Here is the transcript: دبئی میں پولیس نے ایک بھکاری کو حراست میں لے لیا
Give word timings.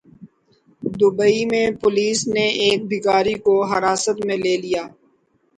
دبئی 0.83 1.41
میں 1.51 1.67
پولیس 1.81 2.19
نے 2.27 2.45
ایک 2.63 2.79
بھکاری 2.91 3.35
کو 3.45 3.53
حراست 3.71 4.17
میں 4.25 4.37
لے 4.37 4.55
لیا 4.63 4.83